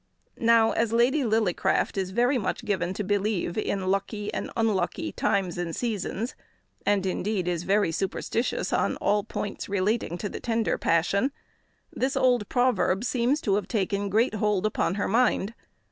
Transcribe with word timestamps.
Now, 0.39 0.71
as 0.71 0.91
Lady 0.91 1.19
Lillycraft 1.23 1.95
is 1.95 2.09
very 2.09 2.39
much 2.39 2.65
given 2.65 2.91
to 2.95 3.03
believe 3.03 3.55
in 3.55 3.85
lucky 3.91 4.33
and 4.33 4.49
unlucky 4.57 5.11
times 5.11 5.59
and 5.59 5.75
seasons, 5.75 6.33
and 6.87 7.05
indeed 7.05 7.47
is 7.47 7.61
very 7.65 7.91
superstitious 7.91 8.73
on 8.73 8.95
all 8.95 9.23
points 9.23 9.69
relating 9.69 10.17
to 10.17 10.27
the 10.27 10.39
tender 10.39 10.79
passion, 10.79 11.31
this 11.95 12.17
old 12.17 12.49
proverb 12.49 13.03
seems 13.03 13.41
to 13.41 13.53
have 13.53 13.67
taken 13.67 14.09
great 14.09 14.33
hold 14.33 14.65
upon 14.65 14.95
her 14.95 15.07
mind. 15.07 15.53